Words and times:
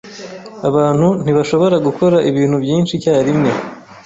Abantu 0.69 1.07
ntibashobora 1.23 1.75
gukora 1.87 2.17
ibintu 2.29 2.57
byinshi 2.63 2.91
icyarimwe. 2.95 3.51